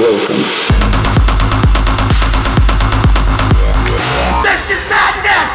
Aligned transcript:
welcome. 0.00 0.36
This 4.44 4.70
is 4.70 4.82
madness! 4.88 5.52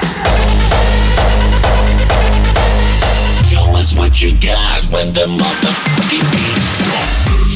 Show 3.50 3.76
us 3.76 3.96
what 3.96 4.22
you 4.22 4.32
got 4.40 4.84
when 4.92 5.14
the 5.14 5.28
motherfucking 5.28 6.26
beat 6.32 6.64
drops. 6.78 7.53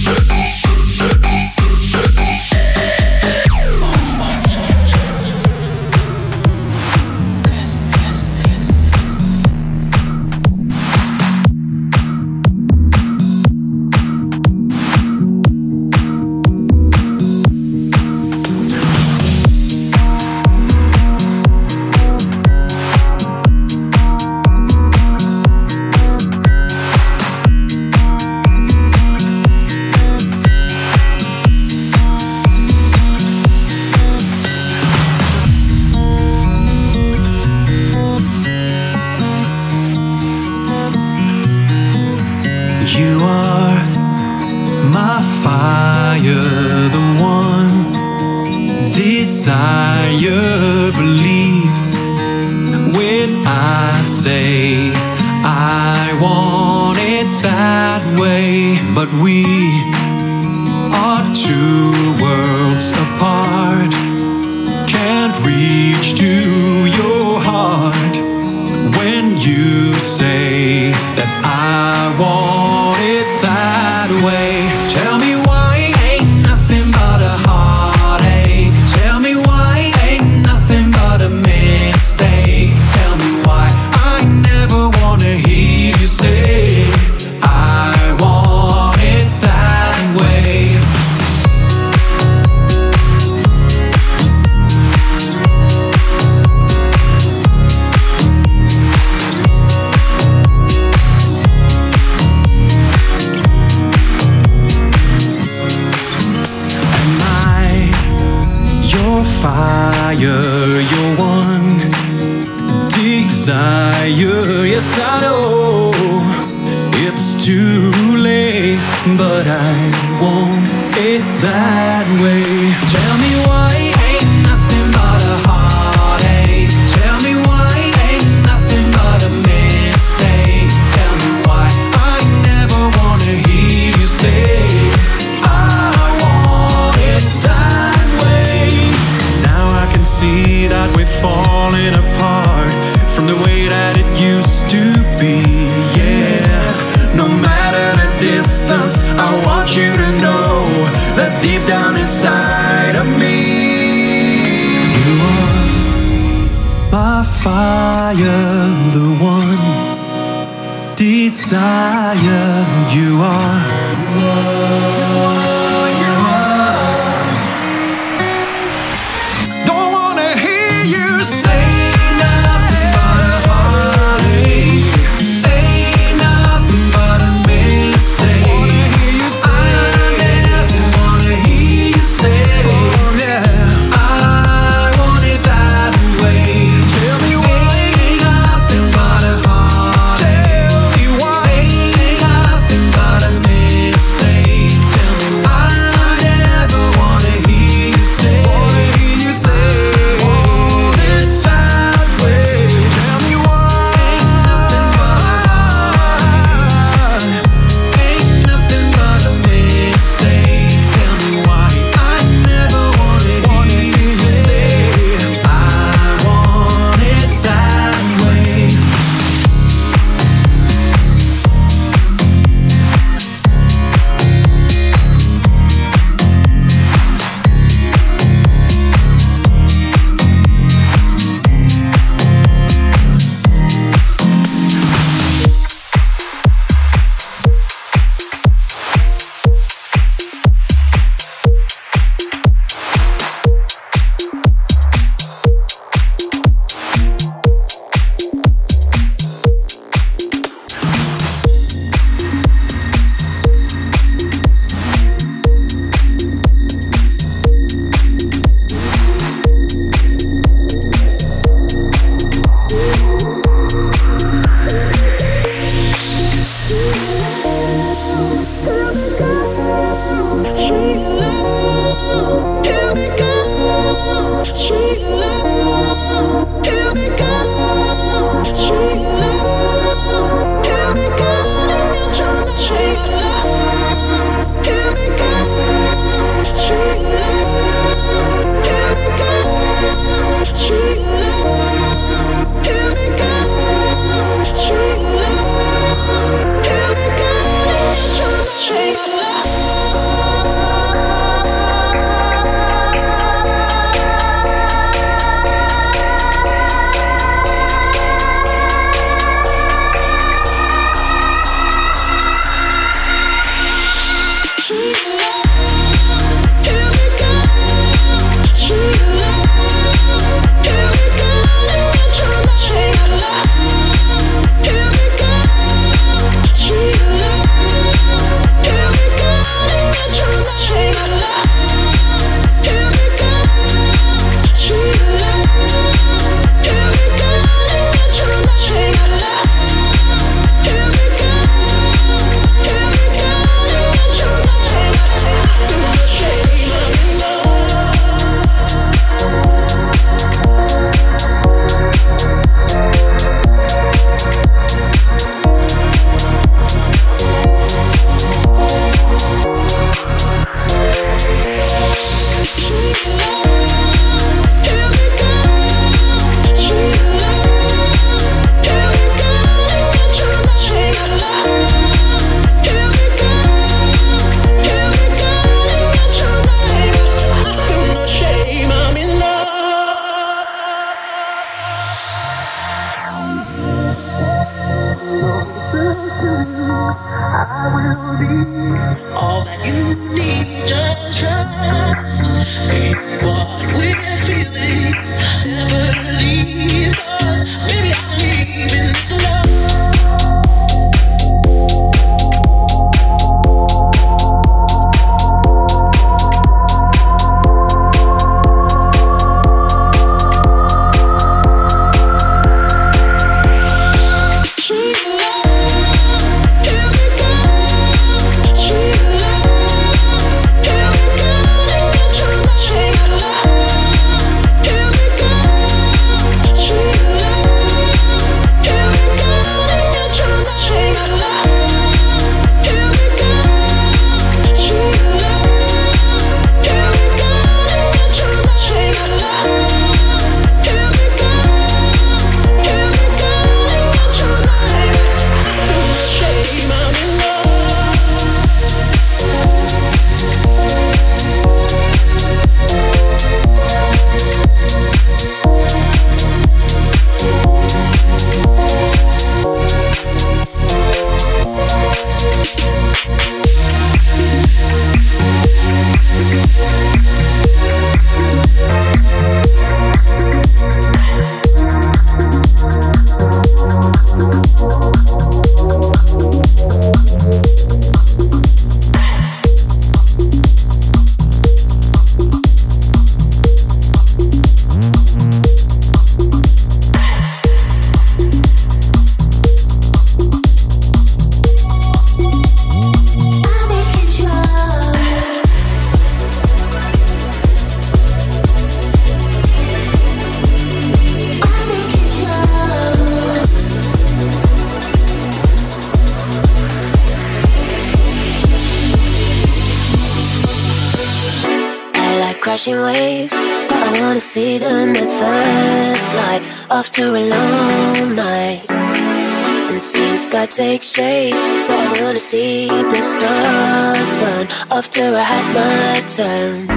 After 524.99 525.15
I 525.15 525.21
had 525.21 525.53
my 525.53 526.07
turn. 526.07 526.76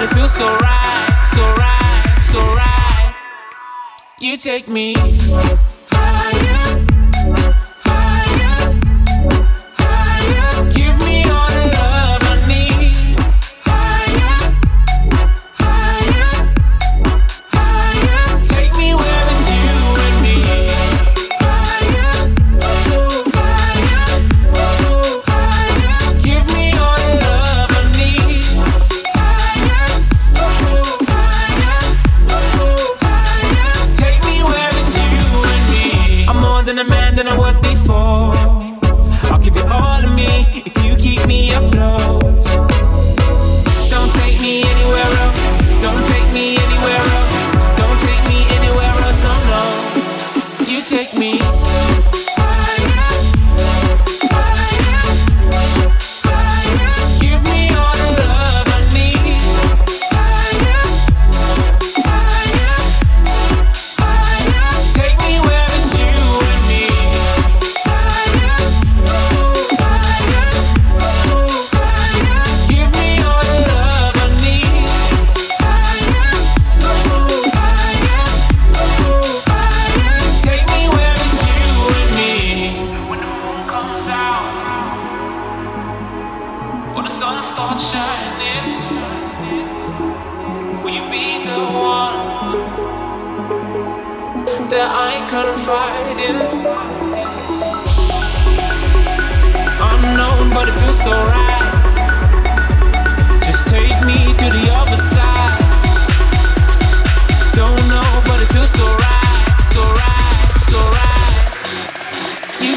but 0.00 0.10
it 0.10 0.14
feels 0.14 0.32
so 0.32 0.46
right, 0.46 1.30
so 1.34 1.42
right, 1.42 2.16
so 2.32 2.38
right. 2.38 3.14
You 4.18 4.36
take 4.38 4.66
me. 4.68 4.94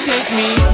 take 0.06 0.32
me. 0.36 0.73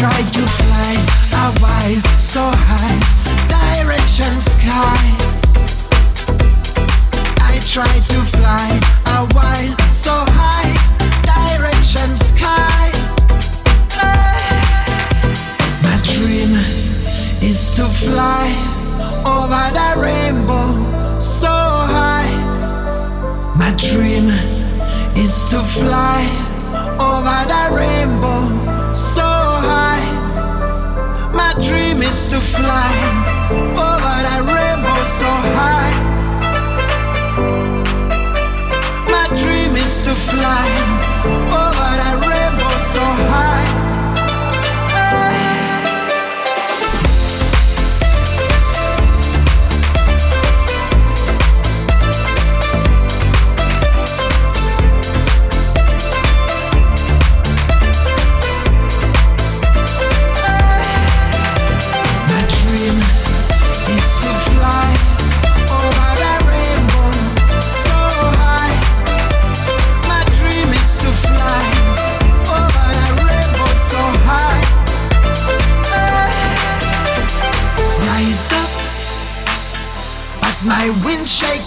try 0.00 0.22
to 0.32 0.46
fly 0.60 0.92
a 1.44 1.52
while 1.60 2.00
so 2.16 2.40
high, 2.40 2.96
direction 3.52 4.32
sky. 4.40 4.96
I 7.44 7.60
try 7.68 7.94
to 8.08 8.20
fly 8.32 8.80
a 9.18 9.28
while 9.36 9.76
so 9.92 10.16
high, 10.40 10.72
direction 11.28 12.08
sky. 12.16 12.88
My 15.84 15.96
dream 16.12 16.56
is 17.44 17.60
to 17.76 17.84
fly 17.84 18.48
over 19.36 19.64
the 19.78 19.90
rainbow 20.00 21.20
so 21.20 21.52
high. 21.92 22.32
My 23.54 23.70
dream 23.76 24.30
is 25.14 25.46
to 25.50 25.60
fly 25.60 26.24
over 26.98 27.38
the 27.52 27.76
rainbow. 27.76 28.19
My 31.52 31.58
dream 31.66 32.00
is 32.00 32.28
to 32.28 32.38
fly 32.38 32.94
over 33.50 34.16
that 34.22 34.42
rainbow 34.46 35.02
so 35.18 35.30
high. 35.58 35.94
My 39.10 39.26
dream 39.34 39.74
is 39.74 40.00
to 40.02 40.14
fly. 40.14 40.79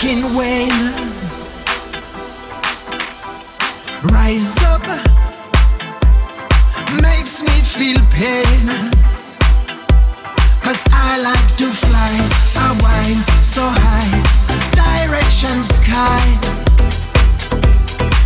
sinking 0.03 0.35
whale. 0.35 0.93
Rise 4.11 4.57
up 4.63 4.81
makes 7.01 7.41
me 7.41 7.55
feel 7.75 7.99
pain. 8.11 8.67
Cause 10.61 10.83
I 10.91 11.19
like 11.21 11.49
to 11.57 11.67
fly, 11.67 12.13
I 12.55 12.69
whine 12.83 13.21
so 13.41 13.63
high, 13.65 14.11
direction 14.81 15.63
sky. 15.63 16.23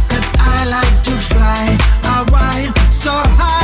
Cause 0.10 0.32
I 0.40 0.66
like 0.70 1.04
to 1.04 1.16
fly, 1.32 1.78
I 2.04 2.26
whine 2.32 2.92
so 2.92 3.12
high. 3.12 3.57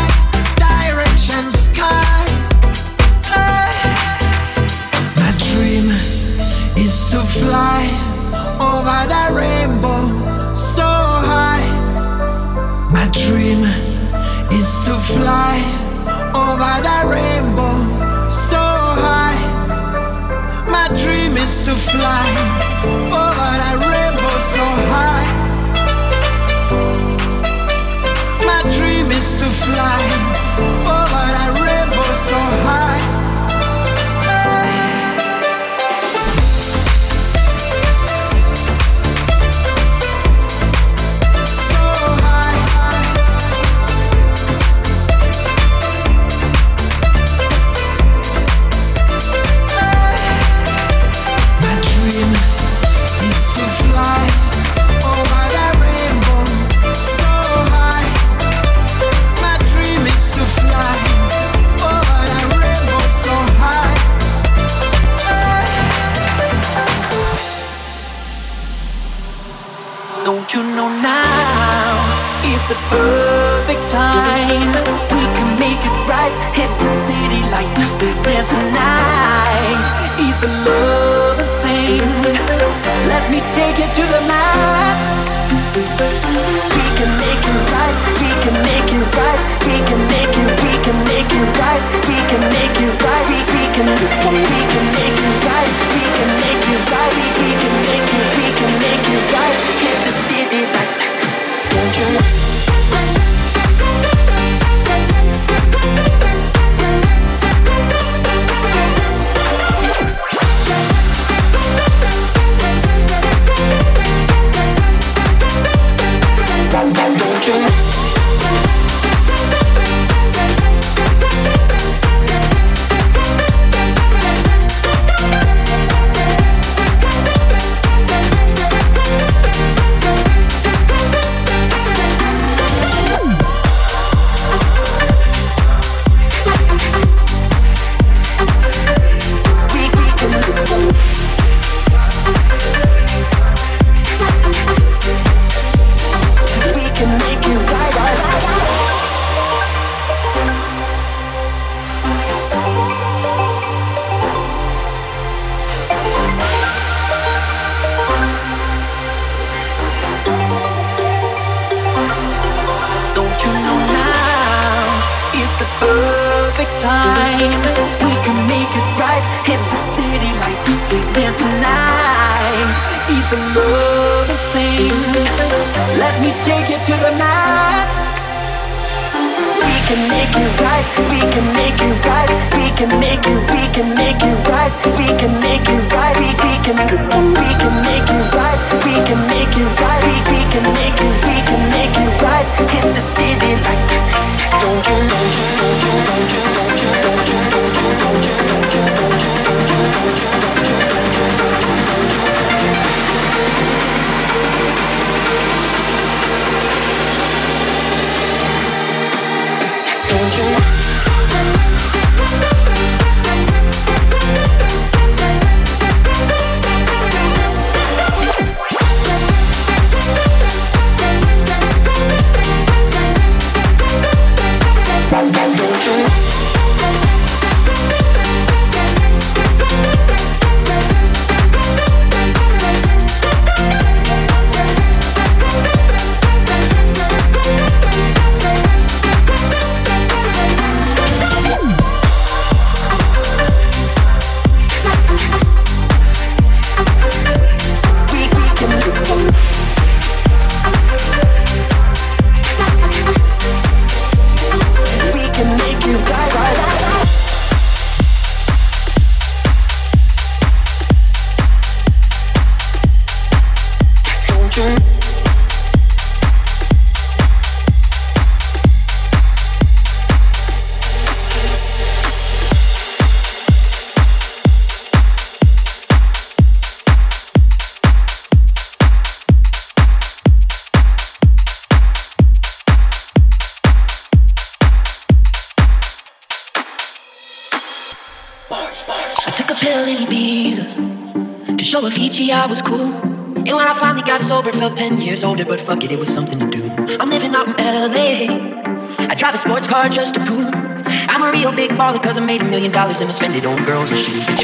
Dollars 302.94 303.02
and 303.02 303.10
I 303.10 303.14
spend 303.14 303.36
it 303.36 303.46
on 303.46 303.66
girls 303.66 303.92
and 303.92 304.00
shoes. 304.00 304.43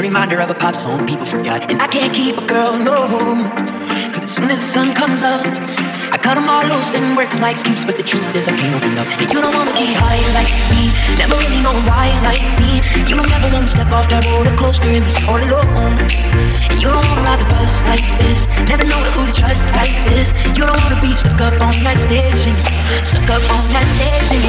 A 0.00 0.02
reminder 0.02 0.40
of 0.40 0.48
a 0.48 0.54
pop 0.54 0.74
song 0.74 1.06
people 1.06 1.26
forgot. 1.26 1.70
And 1.70 1.80
I 1.80 1.86
can't 1.86 2.12
keep 2.14 2.36
a 2.38 2.46
girl, 2.46 2.72
no. 2.78 2.96
Home. 3.06 3.44
Cause 4.12 4.24
as 4.24 4.32
soon 4.32 4.48
as 4.48 4.60
the 4.60 4.70
sun 4.76 4.94
comes 4.94 5.22
up, 5.22 5.44
I 6.08 6.16
cut 6.16 6.34
them 6.40 6.48
all 6.48 6.64
loose 6.64 6.94
and 6.94 7.16
work's 7.16 7.38
my 7.40 7.50
excuse. 7.50 7.84
But 7.84 7.96
the 7.96 8.02
truth 8.02 8.24
is, 8.34 8.48
I 8.48 8.56
can't 8.56 8.74
open 8.74 8.96
up. 8.96 9.06
And 9.20 9.28
you 9.28 9.40
don't 9.44 9.52
wanna 9.52 9.76
be 9.76 9.92
high 9.92 10.22
like 10.32 10.48
me, 10.72 10.88
never 11.20 11.36
really 11.36 11.60
know 11.60 11.76
why 11.84 12.08
like 12.24 12.40
me. 12.60 12.80
You 13.08 13.14
don't 13.16 13.28
ever 13.28 13.52
wanna 13.52 13.68
step 13.68 13.92
off 13.92 14.08
that 14.08 14.24
roller 14.24 14.56
coaster 14.56 14.88
and 14.88 15.04
be 15.04 15.12
all 15.28 15.36
alone. 15.36 15.94
And 16.70 16.80
you 16.80 16.88
don't 16.88 17.04
wanna 17.04 17.26
ride 17.28 17.40
the 17.44 17.48
bus 17.52 17.84
like 17.84 18.04
this, 18.24 18.48
never 18.72 18.84
know 18.84 19.00
who 19.12 19.28
to 19.28 19.34
trust 19.36 19.68
like 19.76 19.92
this. 20.08 20.32
You 20.56 20.64
don't 20.64 20.80
wanna 20.80 21.00
be 21.04 21.12
stuck 21.12 21.40
up 21.44 21.60
on 21.60 21.76
that 21.84 21.98
station, 22.00 22.56
stuck 23.04 23.36
up 23.36 23.44
on 23.52 23.64
that 23.76 23.84
station. 23.84 24.40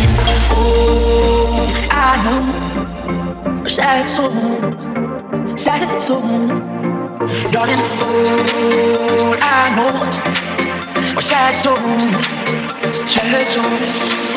Oh, 0.55 1.67
I 1.91 2.23
know, 2.23 3.67
sad 3.67 4.07
souls, 4.07 4.90
sad 5.61 6.01
song. 6.01 6.47
Darling, 7.51 7.77
all 8.01 9.37
I 9.39 9.69
know, 9.75 11.15
a 11.15 11.21
sad 11.21 11.53
song, 11.53 11.77
sad 13.05 13.47
song. 13.47 14.30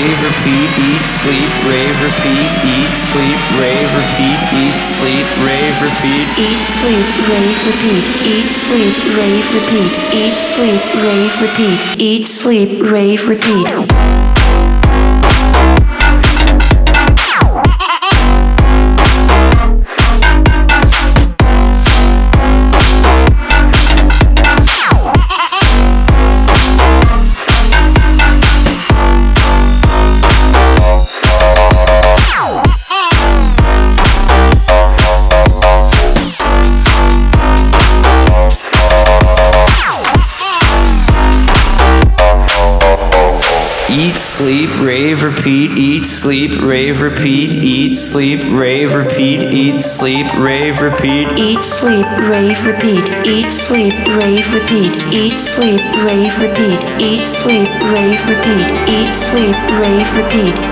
Songs. 0.00 0.20
repeat. 0.22 0.70
Eat, 0.80 1.04
sleep, 1.04 1.50
rave, 1.68 2.02
repeat. 2.02 2.50
repeat, 3.96 4.40
eat, 4.48 4.80
sleep, 4.80 5.28
rave, 5.38 5.82
repeat, 5.82 6.28
eat, 6.38 6.60
sleep, 6.62 7.06
rave, 7.28 7.66
repeat, 7.66 8.06
eat, 8.26 8.50
sleep, 8.50 8.96
rave, 9.16 9.54
repeat. 9.54 9.92
Eat, 10.14 10.36
sleep, 10.38 10.80
rave, 11.02 11.42
repeat, 11.42 12.00
eat, 12.00 12.24
sleep, 12.26 12.80
rave, 12.82 13.28
repeat, 13.28 14.29
sheets 44.10 44.29
eat, 44.40 44.40
sleep, 44.40 44.86
rave, 44.86 45.22
repeat, 45.22 45.72
eat, 45.72 46.06
sleep, 46.06 46.62
rave, 46.62 47.00
repeat, 47.00 47.52
eat, 47.52 47.94
sleep, 47.94 48.40
rave, 48.50 48.94
repeat, 48.94 49.42
eat, 49.52 49.76
sleep, 49.76 50.26
rave, 50.38 50.80
repeat, 50.80 51.28
eat, 51.36 51.60
sleep, 51.60 52.06
rave, 52.26 52.64
repeat, 52.66 53.04
eat, 53.26 53.50
sleep, 53.50 53.92
rave, 54.16 54.50
repeat, 54.52 54.96
eat, 55.12 55.36
sleep, 55.36 55.80
rave, 56.08 56.38
repeat, 56.40 56.80
eat, 56.98 57.26
sleep, 57.26 57.68
rave, 57.92 58.24
repeat, 58.30 58.64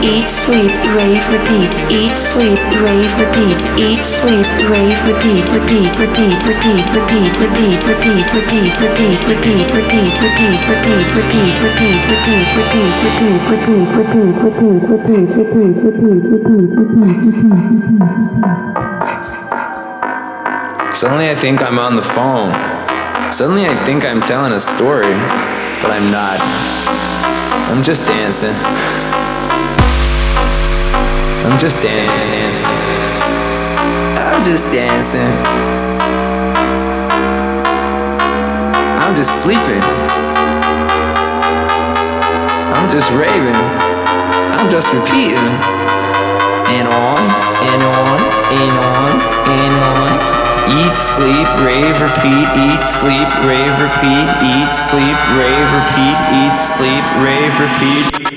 eat, 0.00 0.28
sleep, 0.28 0.70
rave, 0.96 1.28
repeat, 1.32 1.68
eat, 1.92 2.16
sleep, 2.16 2.56
rave, 2.80 3.12
repeat, 3.20 3.60
eat, 3.76 4.02
sleep, 4.02 4.46
rave, 4.72 5.00
repeat, 5.04 5.44
repeat, 5.52 5.92
repeat, 5.98 6.40
repeat, 6.40 6.48
repeat, 6.48 6.88
repeat, 6.88 7.36
repeat, 7.36 7.76
repeat, 7.84 7.92
repeat, 7.92 8.72
repeat, 8.80 9.20
repeat, 9.28 9.68
repeat, 9.76 10.08
repeat, 10.08 11.12
repeat, 11.12 11.52
repeat, 11.60 11.68
repeat, 11.68 12.56
repeat, 12.56 12.56
repeat, 12.56 13.57
Suddenly 20.94 21.30
I 21.30 21.34
think 21.34 21.62
I'm 21.62 21.78
on 21.78 21.96
the 21.96 22.02
phone. 22.02 22.52
Suddenly 23.32 23.66
I 23.66 23.74
think 23.84 24.04
I'm 24.04 24.20
telling 24.20 24.52
a 24.52 24.60
story, 24.60 25.12
but 25.82 25.90
I'm 25.90 26.10
not. 26.10 26.40
I'm 27.70 27.82
just 27.82 28.06
dancing. 28.06 28.54
I'm 31.46 31.58
just 31.58 31.82
dancing. 31.82 32.66
I'm 34.18 34.44
just 34.44 34.64
dancing. 34.72 35.32
I'm 39.00 39.14
just 39.14 39.42
sleeping. 39.42 40.07
I'm 42.88 42.94
just 42.94 43.12
raving. 43.12 43.54
I'm 44.56 44.70
just 44.70 44.90
repeating. 44.94 45.36
And 46.72 46.88
on, 46.88 47.20
and 47.60 47.82
on, 47.84 48.18
and 48.48 48.76
on, 48.80 49.12
and 49.44 49.74
on. 49.84 50.16
Eat, 50.72 50.96
sleep, 50.96 51.48
rave, 51.60 52.00
repeat, 52.00 52.48
eat, 52.56 52.82
sleep, 52.82 53.28
rave, 53.44 53.76
repeat, 53.76 54.24
eat, 54.40 54.72
sleep, 54.72 55.18
rave, 55.36 55.68
repeat, 55.76 56.16
eat, 56.32 56.56
sleep, 56.56 57.04
rave, 57.20 57.60
repeat. 57.60 58.27